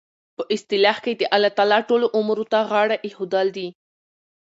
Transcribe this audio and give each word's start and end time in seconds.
په 0.35 0.43
اصطلاح 0.55 0.97
کښي 1.03 1.13
د 1.17 1.23
الله 1.35 1.51
تعالی 1.57 1.79
ټولو 1.89 2.05
امورو 2.19 2.45
ته 2.51 2.59
غاړه 2.69 2.95
ایښودل 3.05 3.47
دي. 3.57 3.67